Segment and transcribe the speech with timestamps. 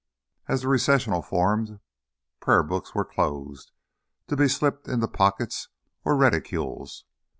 [0.47, 1.79] As the recessional formed,
[2.39, 3.71] prayer books were closed
[4.29, 5.69] to be slipped into pockets
[6.03, 7.05] or reticules.